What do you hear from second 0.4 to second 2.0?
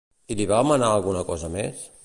va manar alguna cosa més?